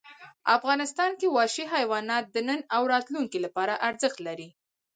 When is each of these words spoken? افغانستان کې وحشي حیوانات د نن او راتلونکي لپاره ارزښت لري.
افغانستان 0.57 1.11
کې 1.19 1.27
وحشي 1.35 1.65
حیوانات 1.75 2.25
د 2.29 2.37
نن 2.47 2.59
او 2.75 2.81
راتلونکي 2.93 3.39
لپاره 3.45 3.73
ارزښت 3.89 4.17
لري. 4.27 4.49